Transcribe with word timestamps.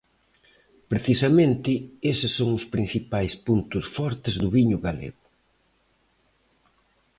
Precisamente 0.91 1.71
eses 2.11 2.31
son 2.39 2.49
os 2.59 2.65
principais 2.73 3.33
puntos 3.45 3.85
fortes 3.95 4.35
do 4.41 4.47
viño 4.55 4.77
galego. 4.87 5.25